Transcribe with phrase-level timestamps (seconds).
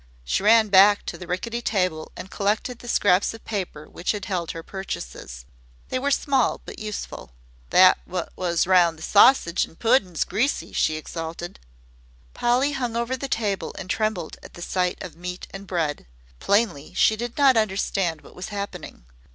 [0.23, 4.25] She ran back to the rickety table and collected the scraps of paper which had
[4.25, 5.45] held her purchases.
[5.89, 7.33] They were small, but useful.
[7.69, 11.59] "That wot was round the sausage an' the puddin's greasy," she exulted.
[12.33, 16.07] Polly hung over the table and trembled at the sight of meat and bread.
[16.39, 19.05] Plainly, she did not understand what was happening.